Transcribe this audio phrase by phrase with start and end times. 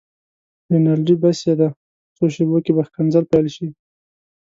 [0.71, 1.67] رینالډي: بس یې ده،
[2.03, 3.67] په څو شېبو کې به ښکنځل پيل شي.